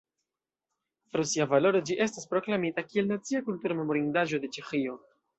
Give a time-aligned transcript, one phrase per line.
[1.17, 4.97] Pro sia valoro ĝi estas proklamita kiel nacia kultura memorindaĵo de Ĉeĥio.